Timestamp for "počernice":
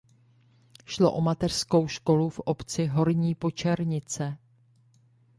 3.35-4.37